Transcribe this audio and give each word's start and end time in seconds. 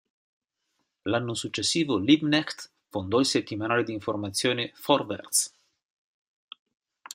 L'anno 1.03 1.35
successivo 1.35 1.99
Liebknecht 1.99 2.71
fondò 2.89 3.19
il 3.19 3.25
settimanale 3.27 3.83
di 3.83 3.93
informazione 3.93 4.73
"Vorwärts". 4.83 5.53